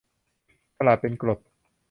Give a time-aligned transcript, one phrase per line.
[0.75, 1.39] ฉลาดเป็นกรด